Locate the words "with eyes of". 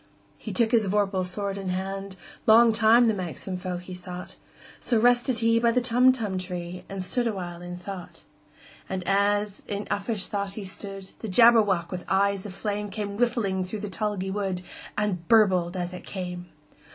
11.91-12.53